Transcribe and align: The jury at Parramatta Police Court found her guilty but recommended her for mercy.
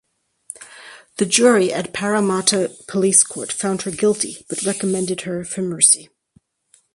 The 1.17 1.27
jury 1.27 1.71
at 1.71 1.93
Parramatta 1.93 2.75
Police 2.87 3.21
Court 3.23 3.51
found 3.51 3.83
her 3.83 3.91
guilty 3.91 4.43
but 4.49 4.63
recommended 4.63 5.21
her 5.29 5.45
for 5.45 5.61
mercy. 5.61 6.09